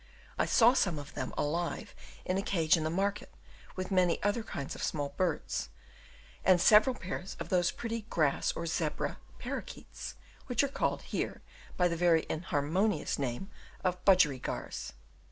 [0.39, 1.93] I saw some of them alive
[2.25, 3.31] in a cage in the market
[3.75, 5.69] with many other kinds of small birds,
[6.43, 10.15] and several pairs of those pretty grass or zebra paroquets,
[10.47, 11.43] which are called here
[11.77, 13.51] by the very inharmonious name
[13.83, 14.93] of "budgerighars."